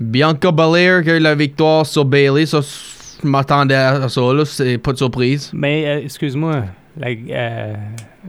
Bianca 0.00 0.50
Belair 0.50 1.02
qui 1.02 1.10
a 1.10 1.16
eu 1.18 1.20
la 1.20 1.34
victoire 1.34 1.84
sur 1.84 2.06
Bailey, 2.06 2.46
ça, 2.46 2.60
je 2.62 3.28
m'attendais 3.28 3.74
à 3.74 4.08
ça, 4.08 4.22
là, 4.32 4.46
c'est 4.46 4.78
pas 4.78 4.92
de 4.94 4.96
surprise. 4.96 5.50
Mais, 5.52 5.84
euh, 5.86 6.04
excuse-moi, 6.04 6.62
la, 6.96 7.08
euh, 7.08 7.74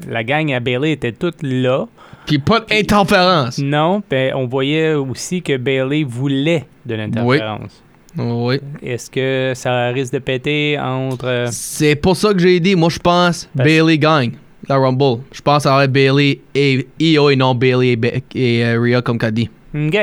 la 0.09 0.23
gang 0.25 0.51
à 0.51 0.59
Bailey 0.59 0.91
était 0.91 1.13
toute 1.13 1.41
là. 1.43 1.85
Puis 2.25 2.39
pas 2.39 2.59
d'interférence. 2.59 3.57
Non, 3.57 4.03
ben, 4.09 4.33
on 4.35 4.47
voyait 4.47 4.95
aussi 4.95 5.41
que 5.41 5.55
Bailey 5.55 6.03
voulait 6.03 6.65
de 6.85 6.95
l'interférence. 6.95 7.61
Oui. 7.71 7.92
Est-ce 8.83 9.09
que 9.09 9.53
ça 9.55 9.87
risque 9.89 10.13
de 10.13 10.19
péter 10.19 10.77
entre. 10.79 11.25
euh, 11.27 11.47
C'est 11.51 11.95
pour 11.95 12.15
ça 12.15 12.31
que 12.33 12.39
j'ai 12.39 12.59
dit, 12.59 12.75
moi 12.75 12.89
je 12.89 12.99
pense 12.99 13.49
Parce- 13.55 13.67
Bailey 13.67 13.97
gagne 13.97 14.33
la 14.69 14.77
Rumble. 14.77 15.21
Je 15.31 15.41
pense 15.41 15.65
être 15.65 15.87
Bailey 15.91 16.39
et 16.53 16.87
Io 16.99 17.29
et 17.29 17.35
non 17.35 17.55
Bailey 17.55 17.97
et, 18.03 18.23
et 18.35 18.63
euh, 18.65 18.79
Rhea 18.79 19.01
comme 19.01 19.17
qu'a 19.17 19.31
dit. 19.31 19.49
Ok. 19.75 19.97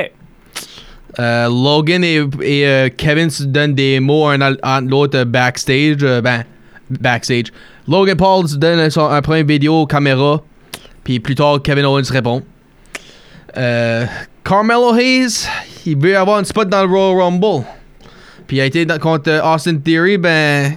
Euh, 1.19 1.49
Logan 1.49 2.05
et, 2.05 2.21
et, 2.43 2.67
euh, 2.67 2.89
Kevin 2.97 3.31
se 3.31 3.43
donnent 3.45 3.75
des 3.75 3.99
mots 4.01 4.27
un 4.29 4.41
à 4.41 4.53
à 4.63 4.81
l'autre 4.81 5.25
backstage. 5.25 5.97
ben, 6.23 6.45
backstage. 6.89 7.47
Logan 7.89 8.17
Paul 8.17 8.47
se 8.49 8.57
donne 8.57 8.91
son, 8.91 9.07
un 9.09 9.23
premier 9.23 9.43
vidéo 9.45 9.87
caméra. 9.87 10.43
Puis 11.05 11.19
plus 11.21 11.35
tard, 11.35 11.61
Kevin 11.63 11.85
Owens 11.87 12.11
répond. 12.11 12.43
Carmelo 14.45 14.95
Hayes, 14.97 15.47
il 15.87 15.97
veut 15.99 16.17
avoir 16.17 16.39
une 16.39 16.45
spot 16.45 16.69
dans 16.69 16.83
le 16.83 16.89
Royal 16.89 17.21
Rumble. 17.23 17.65
Puis 18.51 18.57
il 18.57 18.61
a 18.63 18.65
été 18.65 18.85
dans- 18.85 18.99
contre 18.99 19.31
euh, 19.31 19.55
Austin 19.55 19.77
Theory, 19.77 20.19
ben. 20.19 20.73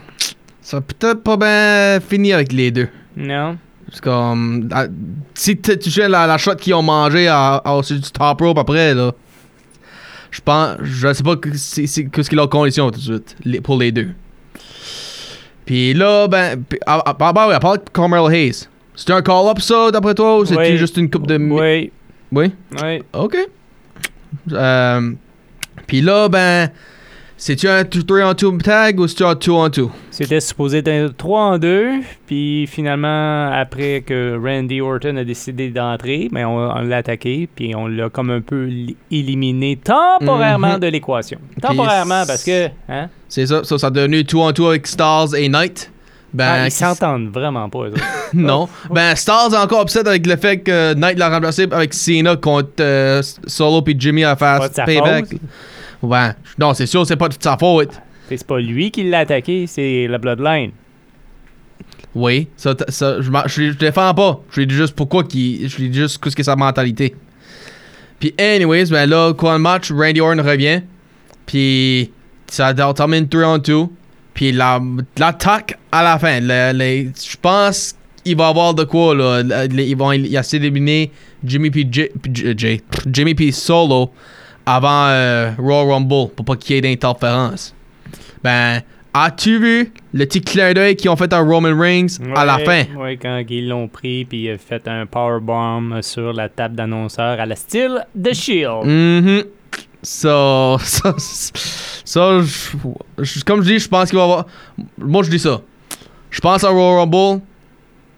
Ça 0.61 0.77
a 0.77 0.81
peut-être 0.81 1.23
pas 1.23 1.37
bien 1.37 1.99
fini 2.07 2.31
avec 2.31 2.53
les 2.53 2.69
deux. 2.69 2.87
Non. 3.17 3.57
Comme. 4.03 4.69
ah, 4.71 4.85
si 5.33 5.57
tu 5.57 5.89
sais 5.89 6.07
la, 6.07 6.27
la 6.27 6.37
shot 6.37 6.53
qu'ils 6.55 6.75
ont 6.75 6.83
mangé 6.83 7.27
à, 7.27 7.55
à, 7.55 7.73
au-dessus 7.73 7.95
du 7.99 8.11
top 8.11 8.41
rope 8.41 8.59
après, 8.59 8.93
là. 8.93 9.11
Je 10.29 10.39
pense. 10.41 10.77
Je 10.83 11.11
sais 11.13 11.23
pas 11.23 11.35
que 11.35 11.49
c'est, 11.57 11.87
c'est- 11.87 12.05
qu'est-ce 12.05 12.29
qui 12.29 12.35
est 12.35 12.37
leur 12.37 12.47
condition 12.49 12.91
tout 12.91 12.99
de 12.99 13.03
suite. 13.03 13.35
les- 13.43 13.59
pour 13.59 13.79
les 13.79 13.91
deux. 13.91 14.09
Puis 15.65 15.95
là, 15.95 16.27
ben. 16.27 16.63
Ah, 16.85 17.01
ah, 17.07 17.13
bah, 17.33 17.45
oui, 17.47 17.55
à 17.55 17.59
part 17.59 17.77
Carmelo 17.91 18.29
Hayes. 18.29 18.67
C'était 18.95 19.13
un 19.13 19.23
call-up 19.23 19.59
ça, 19.61 19.89
d'après 19.89 20.13
toi, 20.13 20.37
ou 20.37 20.45
c'était 20.45 20.59
Oui. 20.73 20.77
juste 20.77 20.97
une 20.97 21.09
coupe 21.09 21.25
de. 21.25 21.37
Oui. 21.37 21.91
Oui? 22.31 22.51
Oui. 22.83 23.01
Ok. 23.13 23.35
Euh, 24.51 25.11
Puis 25.87 26.01
là, 26.01 26.29
ben. 26.29 26.69
C'est-tu 27.35 27.67
un 27.67 27.83
3 27.83 28.21
on 28.25 28.33
2 28.33 28.57
tag 28.59 28.99
ou 28.99 29.07
c'est-tu 29.07 29.23
un 29.25 29.33
2 29.35 29.51
on 29.51 29.67
2? 29.67 29.87
C'était 30.11 30.39
supposé 30.39 30.77
être 30.85 31.17
3 31.17 31.39
en 31.41 31.57
2, 31.57 31.89
puis 32.25 32.67
finalement, 32.67 33.51
après 33.51 34.01
que 34.05 34.37
Randy 34.41 34.79
Orton 34.79 35.17
a 35.17 35.23
décidé 35.23 35.69
d'entrer, 35.69 36.29
ben 36.31 36.45
on, 36.45 36.57
on 36.57 36.81
l'a 36.83 36.97
attaqué, 36.97 37.49
puis 37.53 37.75
on 37.75 37.87
l'a 37.87 38.09
comme 38.09 38.29
un 38.29 38.39
peu 38.41 38.65
li- 38.65 38.95
éliminé 39.11 39.77
temporairement 39.77 40.73
Mhm. 40.75 40.79
de 40.79 40.87
l'équation. 40.87 41.39
Temporairement, 41.61 42.23
parce 42.25 42.43
que, 42.43 42.67
hein, 42.87 43.09
C'est 43.27 43.47
ça, 43.47 43.63
ça, 43.63 43.77
ça 43.77 43.87
a 43.87 43.89
devenu 43.89 44.23
2 44.23 44.37
on 44.37 44.51
2 44.51 44.67
avec 44.67 44.87
Stars 44.87 45.35
et 45.35 45.49
Knight. 45.49 45.89
Ben, 46.33 46.47
ah, 46.61 46.65
ils 46.67 46.71
s'entendent 46.71 47.29
vraiment 47.31 47.67
pas, 47.69 47.87
eux. 47.87 47.93
Non. 48.33 48.67
Ben, 48.89 49.15
Stars 49.15 49.53
est 49.53 49.57
encore 49.57 49.83
upset 49.83 50.07
avec 50.07 50.25
le 50.25 50.35
fait 50.35 50.59
que 50.59 50.93
Knight 50.95 51.17
l'a 51.19 51.29
remplacé 51.29 51.67
avec 51.71 51.93
Cena 51.93 52.35
contre 52.35 52.69
euh, 52.79 53.21
Solo 53.45 53.81
puis 53.83 53.95
Jimmy 53.99 54.23
à 54.23 54.35
faire 54.35 54.61
payback. 54.85 55.27
faute. 55.27 55.39
Ouais. 56.03 56.29
Non, 56.60 56.74
c'est 56.75 56.86
sûr, 56.86 57.05
c'est 57.07 57.15
pas 57.15 57.29
de 57.29 57.36
sa 57.39 57.57
faute. 57.57 57.89
C'est 58.29 58.45
pas 58.45 58.60
lui 58.60 58.91
qui 58.91 59.03
l'a 59.10 59.19
attaqué, 59.19 59.65
c'est 59.67 60.05
la 60.07 60.17
Bloodline. 60.17 60.72
Oui. 62.15 62.48
Ça, 62.57 62.75
ça, 62.89 63.22
je, 63.22 63.29
je, 63.48 63.72
je 63.72 63.77
défends 63.77 64.13
pas. 64.13 64.41
Je 64.51 64.60
lui 64.62 64.67
dis 64.67 64.75
juste 64.75 64.95
pourquoi 64.95 65.24
qu'il. 65.24 65.67
Je 65.67 65.77
lui 65.77 65.89
dis 65.89 66.00
juste 66.00 66.22
qu'est-ce 66.24 66.36
que 66.36 66.43
sa 66.43 66.55
mentalité. 66.55 67.15
Puis, 68.19 68.33
anyways, 68.39 68.86
ben 68.86 69.10
là, 69.10 69.33
quoi 69.33 69.53
le 69.53 69.60
match, 69.60 69.91
Randy 69.91 70.22
Orton 70.22 70.43
revient. 70.43 70.81
Puis, 71.45 72.12
ça 72.48 72.74
termine 72.74 73.27
3 73.27 73.43
on 73.48 73.57
2. 73.57 73.86
Puis, 74.33 74.51
la- 74.51 74.81
l'attaque 75.17 75.77
à 75.91 76.03
la 76.03 76.17
fin. 76.19 76.39
je 76.41 77.36
pense 77.41 77.95
qu'il 78.24 78.38
va 78.38 78.48
avoir 78.48 78.74
de 78.74 78.83
quoi, 78.83 79.15
là. 79.15 79.41
Ils 79.72 79.98
vont 79.98 80.12
il 80.12 80.33
essayer 80.36 80.60
d'éliminer 80.60 81.12
Jimmy 81.43 81.69
P. 81.72 81.88
J, 81.91 82.07
P- 82.22 82.31
J- 82.33 82.53
J- 82.57 82.81
Jimmy 83.12 83.36
P. 83.36 83.51
Solo 83.51 84.12
avant 84.65 85.08
euh, 85.08 85.51
Royal 85.58 85.91
Rumble 85.91 86.32
pour 86.36 86.46
pas 86.46 86.55
qu'il 86.55 86.75
y 86.75 86.79
ait 86.79 86.82
d'interférence. 86.82 87.75
Ben, 88.43 88.82
as-tu 89.13 89.60
vu 89.60 89.93
le 90.13 90.25
petit 90.25 90.41
clin 90.41 90.74
d'œil 90.74 90.96
qu'ils 90.96 91.10
ont 91.10 91.15
fait 91.15 91.32
à 91.34 91.39
Roman 91.39 91.77
Reigns 91.77 92.08
à 92.36 92.46
la 92.46 92.60
fin? 92.60 92.84
Oui, 92.98 93.17
quand 93.17 93.41
ils 93.50 93.67
l'ont 93.67 93.88
pris, 93.88 94.25
puis 94.25 94.43
il 94.43 94.51
a 94.51 94.58
fait 94.58 94.88
un 94.88 95.05
powerbomb 95.05 96.01
sur 96.01 96.34
la 96.34 96.50
table 96.50 96.75
d'annonceur 96.75 97.39
à 97.39 97.46
la 97.46 97.55
style 97.55 98.05
The 98.22 98.34
Shield. 98.34 98.86
Mhm. 98.86 99.43
Ça, 100.01 100.75
ça, 102.03 102.39
comme 103.46 103.62
je 103.62 103.67
dis, 103.74 103.79
je 103.79 103.88
pense 103.88 104.10
qu'il 104.10 104.17
va 104.17 104.24
y 104.24 104.29
avoir. 104.29 104.46
Moi, 104.98 105.24
je 105.24 105.29
dis 105.29 105.39
ça. 105.39 105.62
Je 106.29 106.41
pense 106.41 106.63
à 106.65 106.70
Royal 106.70 107.00
Rumble, 107.00 107.41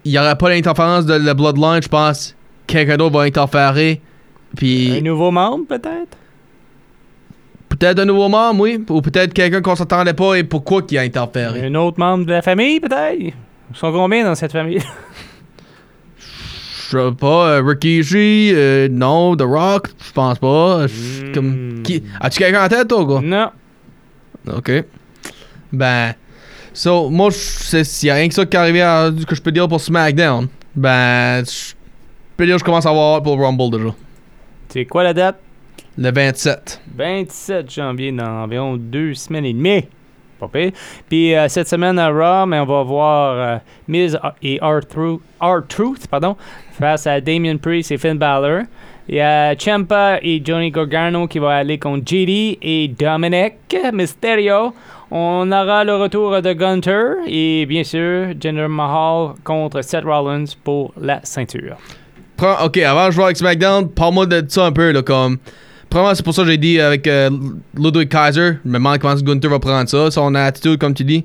il 0.04 0.10
n'y 0.10 0.18
aura 0.18 0.34
pas 0.34 0.48
d'interférence 0.48 1.06
de 1.06 1.14
la 1.14 1.34
Bloodline. 1.34 1.80
Je 1.82 1.88
pense 1.88 2.34
que 2.66 2.72
quelqu'un 2.72 2.96
d'autre 2.96 3.16
va 3.16 3.22
interférer. 3.22 4.00
Un 4.52 4.56
Puis 4.56 5.02
nouveau 5.02 5.30
membre, 5.30 5.66
peut-être? 5.66 6.16
Peut-être 7.78 7.98
un 8.00 8.04
nouveau 8.04 8.28
membre, 8.28 8.60
oui. 8.60 8.84
Ou 8.88 9.00
peut-être 9.00 9.32
quelqu'un 9.32 9.60
qu'on 9.62 9.76
s'attendait 9.76 10.14
pas 10.14 10.34
et 10.34 10.44
pourquoi 10.44 10.82
qu'il 10.82 10.98
a 10.98 11.02
interféré. 11.02 11.66
Un 11.66 11.74
autre 11.74 11.98
membre 11.98 12.24
de 12.26 12.32
la 12.32 12.42
famille, 12.42 12.80
peut-être? 12.80 13.18
Ils 13.20 13.32
sont 13.74 13.92
combien 13.92 14.24
dans 14.24 14.34
cette 14.34 14.52
famille? 14.52 14.80
Je 16.88 16.98
sais 17.08 17.14
pas, 17.18 17.48
euh, 17.48 17.62
Ricky 17.66 18.02
G, 18.04 18.52
euh, 18.54 18.88
non, 18.88 19.34
The 19.36 19.42
Rock, 19.42 19.88
je 20.06 20.12
pense 20.12 20.38
pas. 20.38 20.86
Hmm. 20.86 21.32
Comme, 21.34 21.80
qui, 21.82 22.00
as-tu 22.20 22.38
quelqu'un 22.38 22.64
en 22.64 22.68
tête, 22.68 22.86
toi, 22.86 23.04
gars? 23.04 23.20
non. 23.24 23.50
Ok. 24.56 24.70
Ben, 25.72 26.14
so, 26.72 27.10
moi, 27.10 27.30
s'il 27.32 28.06
y 28.06 28.10
a 28.10 28.14
rien 28.14 28.28
que 28.28 28.34
ça 28.34 28.46
qui 28.46 28.56
est 28.56 28.60
arrivé 28.60 28.82
à- 28.82 29.10
que 29.26 29.34
je 29.34 29.42
peux 29.42 29.50
dire 29.50 29.66
pour 29.66 29.80
SmackDown, 29.80 30.46
ben, 30.76 31.42
je 31.44 31.74
peux 32.36 32.46
dire 32.46 32.54
que 32.54 32.60
je 32.60 32.64
commence 32.64 32.86
à 32.86 32.90
avoir 32.90 33.16
hâte 33.16 33.24
pour 33.24 33.36
Rumble 33.40 33.70
déjà. 33.76 33.94
C'est 34.68 34.84
quoi 34.84 35.02
la 35.02 35.12
date? 35.12 35.40
Le 35.98 36.10
27. 36.12 36.80
27 36.96 37.70
janvier, 37.70 38.12
dans 38.12 38.42
environ 38.44 38.76
deux 38.76 39.14
semaines 39.14 39.46
et 39.46 39.52
demie. 39.52 39.84
Pas 40.38 40.48
pire. 40.48 40.72
Puis 41.08 41.34
euh, 41.34 41.48
cette 41.48 41.68
semaine 41.68 41.98
à 41.98 42.10
Raw, 42.10 42.44
mais 42.46 42.58
on 42.60 42.66
va 42.66 42.82
voir 42.82 43.34
euh, 43.38 43.58
Miz 43.88 44.18
et 44.42 44.58
R-Truth 44.60 46.06
pardon, 46.10 46.36
face 46.72 47.06
à 47.06 47.20
Damien 47.22 47.56
Priest 47.56 47.90
et 47.92 47.96
Finn 47.98 48.18
Balor. 48.18 48.64
Il 49.08 49.14
y 49.14 49.20
a 49.20 49.54
Ciampa 49.56 50.18
et 50.20 50.42
Johnny 50.44 50.70
Gargano 50.70 51.26
qui 51.28 51.38
vont 51.38 51.48
aller 51.48 51.78
contre 51.78 52.02
JD 52.04 52.58
et 52.60 52.88
Dominic 52.98 53.54
Mysterio. 53.94 54.74
On 55.10 55.50
aura 55.52 55.84
le 55.84 55.94
retour 55.96 56.42
de 56.42 56.52
Gunter 56.52 57.12
et 57.26 57.64
bien 57.64 57.84
sûr 57.84 58.34
Jinder 58.38 58.66
Mahal 58.68 59.34
contre 59.44 59.80
Seth 59.82 60.04
Rollins 60.04 60.44
pour 60.64 60.92
la 61.00 61.20
ceinture. 61.22 61.76
Prends- 62.36 62.64
ok, 62.66 62.76
avant 62.78 63.06
de 63.06 63.12
jouer 63.12 63.24
avec 63.24 63.36
SmackDown, 63.38 63.88
parle-moi 63.88 64.26
de 64.26 64.44
ça 64.48 64.66
un 64.66 64.72
peu, 64.72 64.90
là, 64.90 65.00
comme. 65.02 65.38
Premièrement, 65.88 66.14
c'est 66.14 66.24
pour 66.24 66.34
ça 66.34 66.42
que 66.42 66.48
j'ai 66.48 66.58
dit 66.58 66.80
avec 66.80 67.06
euh, 67.06 67.30
Ludwig 67.74 68.08
Kaiser, 68.08 68.58
je 68.64 68.68
me 68.68 68.74
demande 68.74 68.98
comment 68.98 69.14
Gunther 69.14 69.50
va 69.50 69.58
prendre 69.58 69.88
ça, 69.88 70.10
son 70.10 70.34
attitude, 70.34 70.78
comme 70.78 70.94
tu 70.94 71.04
dis. 71.04 71.24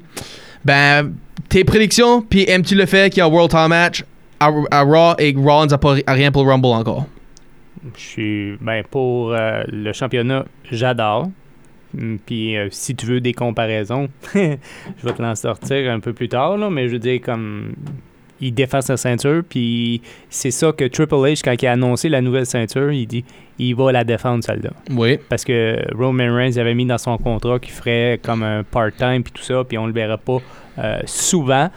Ben, 0.63 1.13
tes 1.49 1.63
prédictions, 1.63 2.21
puis 2.21 2.45
aimes-tu 2.47 2.75
le 2.75 2.85
fait 2.85 3.09
qu'il 3.09 3.19
y 3.19 3.21
a 3.21 3.25
un 3.25 3.29
World 3.29 3.49
Title 3.49 3.67
Match 3.67 4.05
à, 4.39 4.81
Raw 4.83 5.15
et 5.19 5.33
que 5.33 5.39
Rollins 5.39 5.67
n'a 5.67 5.77
pas 5.77 5.95
rien 6.07 6.31
pour 6.31 6.43
le 6.43 6.51
Rumble 6.51 6.67
encore? 6.67 7.05
Je 7.95 8.01
suis. 8.01 8.57
Ben, 8.61 8.83
pour 8.89 9.33
euh, 9.33 9.63
le 9.67 9.91
championnat, 9.93 10.45
j'adore. 10.71 11.29
Hum, 11.97 12.19
Puis, 12.25 12.57
euh, 12.57 12.67
si 12.71 12.95
tu 12.95 13.05
veux 13.05 13.21
des 13.21 13.33
comparaisons, 13.33 14.07
je 14.33 14.57
vais 15.03 15.13
te 15.13 15.21
l'en 15.21 15.35
sortir 15.35 15.91
un 15.91 15.99
peu 15.99 16.13
plus 16.13 16.29
tard, 16.29 16.57
là, 16.57 16.69
mais 16.69 16.87
je 16.87 16.93
veux 16.93 16.99
dire, 16.99 17.19
comme. 17.21 17.73
Il 18.41 18.53
défend 18.53 18.81
sa 18.81 18.97
ceinture, 18.97 19.43
puis 19.47 20.01
c'est 20.29 20.51
ça 20.51 20.71
que 20.71 20.85
Triple 20.85 21.15
H, 21.15 21.41
quand 21.43 21.55
il 21.61 21.67
a 21.67 21.73
annoncé 21.73 22.09
la 22.09 22.21
nouvelle 22.21 22.45
ceinture, 22.45 22.91
il 22.91 23.05
dit 23.05 23.23
il 23.59 23.75
va 23.75 23.91
la 23.91 24.03
défendre, 24.03 24.43
celle-là. 24.43 24.71
Oui. 24.89 25.19
Parce 25.29 25.43
que 25.43 25.77
Roman 25.95 26.33
Reigns 26.35 26.57
avait 26.57 26.73
mis 26.73 26.85
dans 26.85 26.97
son 26.97 27.17
contrat 27.17 27.59
qu'il 27.59 27.71
ferait 27.71 28.19
comme 28.23 28.41
un 28.41 28.63
part-time, 28.63 29.23
puis 29.23 29.31
tout 29.31 29.43
ça, 29.43 29.63
puis 29.63 29.77
on 29.77 29.85
le 29.85 29.93
verra 29.93 30.17
pas 30.17 30.39
euh, 30.79 30.99
souvent. 31.05 31.69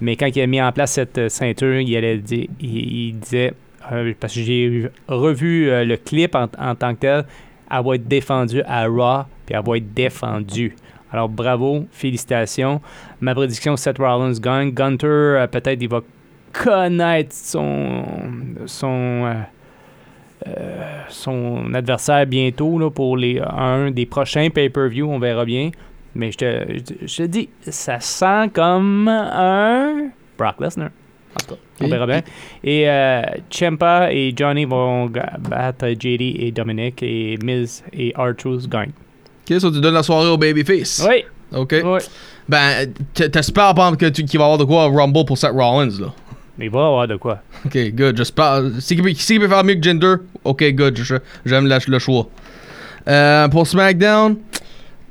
Mais 0.00 0.16
quand 0.16 0.26
il 0.34 0.40
a 0.40 0.46
mis 0.46 0.60
en 0.60 0.72
place 0.72 0.92
cette 0.92 1.18
euh, 1.18 1.28
ceinture, 1.28 1.80
il, 1.80 1.96
allait 1.96 2.18
dire, 2.18 2.46
il, 2.60 3.08
il 3.08 3.18
disait, 3.18 3.54
euh, 3.90 4.12
parce 4.18 4.34
que 4.34 4.40
j'ai 4.40 4.88
revu 5.08 5.70
euh, 5.70 5.84
le 5.84 5.96
clip 5.96 6.34
en, 6.34 6.48
en 6.58 6.74
tant 6.74 6.94
que 6.94 7.00
tel, 7.00 7.24
elle 7.70 7.84
va 7.84 7.94
être 7.94 8.06
défendue 8.06 8.62
à 8.66 8.86
Raw, 8.86 9.24
puis 9.46 9.54
elle 9.56 9.64
va 9.64 9.76
être 9.76 9.94
défendue. 9.94 10.76
Alors 11.12 11.28
bravo, 11.28 11.86
félicitations. 11.90 12.80
Ma 13.20 13.34
prédiction, 13.34 13.76
Seth 13.76 13.98
Rollins 13.98 14.38
gagne. 14.40 14.70
Gunter, 14.70 15.06
euh, 15.06 15.46
peut-être 15.46 15.82
il 15.82 15.88
va 15.88 16.00
connaître 16.52 17.34
son, 17.34 18.04
son, 18.66 19.24
euh, 19.26 19.34
euh, 20.46 21.02
son 21.08 21.72
adversaire 21.74 22.26
bientôt 22.26 22.78
là, 22.78 22.90
pour 22.90 23.16
les, 23.16 23.40
un 23.40 23.90
des 23.90 24.06
prochains 24.06 24.48
pay-per-view, 24.50 25.08
on 25.08 25.18
verra 25.18 25.44
bien. 25.44 25.70
Mais 26.14 26.30
je 26.32 26.38
te, 26.38 26.64
je, 26.68 27.06
je 27.06 27.16
te 27.16 27.22
dis, 27.22 27.48
ça 27.62 28.00
sent 28.00 28.50
comme 28.52 29.08
un 29.08 30.10
Brock 30.36 30.60
Lesnar. 30.60 30.90
En 31.34 31.40
tout 31.40 31.54
cas, 31.54 31.60
on 31.80 31.88
verra 31.88 32.06
bien. 32.06 32.22
Et 32.62 32.88
euh, 32.88 33.22
Ciampa 33.50 34.12
et 34.12 34.34
Johnny 34.36 34.64
vont 34.66 35.06
battre 35.06 35.88
JD 35.88 36.20
et 36.40 36.52
Dominic 36.52 37.02
et 37.02 37.38
Miz 37.42 37.82
et 37.92 38.12
R-Truth 38.16 38.68
gagnent. 38.68 38.92
Ok, 39.50 39.60
so 39.60 39.70
tu 39.70 39.80
donnes 39.80 39.94
la 39.94 40.02
soirée 40.02 40.28
au 40.28 40.36
Babyface. 40.38 41.04
Oui, 41.08 41.24
Ok. 41.58 41.74
oui. 41.84 41.98
Ben, 42.48 42.92
t'espères 43.14 43.74
pas 43.74 43.92
que 43.96 44.06
tu- 44.08 44.24
qu'il 44.24 44.38
va 44.38 44.44
avoir 44.46 44.58
de 44.58 44.64
quoi 44.64 44.84
Rumble 44.88 45.24
pour 45.24 45.38
Seth 45.38 45.52
Rollins, 45.52 45.90
là. 46.00 46.12
Mais 46.58 46.66
il 46.66 46.70
va 46.70 46.80
y 46.80 46.82
avoir 46.82 47.08
de 47.08 47.16
quoi. 47.16 47.38
Ok, 47.64 47.78
good. 47.94 48.16
J'espère. 48.16 48.62
Si 48.80 48.94
il 48.94 49.02
peut, 49.02 49.12
si 49.14 49.38
peut 49.38 49.48
faire 49.48 49.64
mieux 49.64 49.74
que 49.74 49.82
Jinder, 49.82 50.14
ok, 50.44 50.64
good. 50.74 50.98
J'aime 51.46 51.66
le 51.88 51.98
choix. 51.98 52.28
Euh, 53.08 53.48
pour 53.48 53.66
SmackDown, 53.66 54.36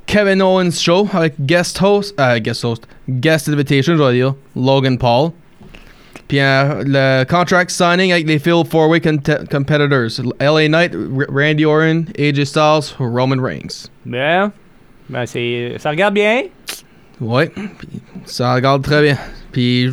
Kevin 0.06 0.40
Owens 0.42 0.70
Show 0.72 1.08
avec 1.12 1.34
guest 1.40 1.80
host, 1.82 2.14
euh, 2.20 2.38
guest 2.38 2.64
host, 2.64 2.84
guest 3.08 3.48
invitation, 3.48 3.96
je 3.96 4.02
vais 4.02 4.12
dire, 4.14 4.34
Logan 4.56 4.96
Paul. 4.98 5.30
Puis 6.28 6.40
euh, 6.40 6.82
le 6.86 7.24
contract 7.24 7.70
signing 7.70 8.12
avec 8.12 8.26
les 8.26 8.38
Field 8.38 8.66
Four-Way 8.68 9.00
Competitors. 9.00 10.24
LA 10.40 10.68
Knight, 10.68 10.94
R- 10.94 11.26
Randy 11.28 11.64
Orton, 11.64 12.06
AJ 12.18 12.44
Styles, 12.44 12.94
Roman 12.98 13.42
Reigns. 13.42 13.88
Bien. 14.06 14.52
Ben, 15.10 15.26
c'est, 15.26 15.74
ça 15.78 15.90
regarde 15.90 16.14
bien. 16.14 16.44
Ouais, 17.20 17.48
puis 17.78 17.88
ça 18.24 18.54
regarde 18.54 18.82
très 18.82 19.02
bien. 19.02 19.18
Puis 19.52 19.86